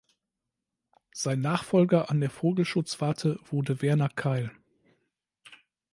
Sein 1.13 1.41
Nachfolger 1.41 2.09
an 2.09 2.21
der 2.21 2.31
Vogelschutzwarte 2.31 3.37
wurde 3.43 3.83
Werner 3.83 4.09
Keil. 4.09 4.49